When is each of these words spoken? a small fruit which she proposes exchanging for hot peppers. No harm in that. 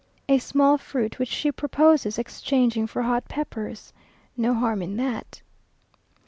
a 0.27 0.39
small 0.39 0.79
fruit 0.79 1.19
which 1.19 1.29
she 1.29 1.51
proposes 1.51 2.17
exchanging 2.17 2.87
for 2.87 3.03
hot 3.03 3.27
peppers. 3.29 3.93
No 4.35 4.55
harm 4.55 4.81
in 4.81 4.97
that. 4.97 5.43